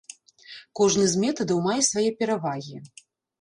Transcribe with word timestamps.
Кожны 0.79 1.05
з 1.11 1.21
метадаў 1.23 1.59
мае 1.67 1.77
свае 1.89 2.07
перавагі. 2.23 2.75